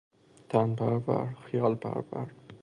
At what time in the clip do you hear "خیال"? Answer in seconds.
1.45-1.73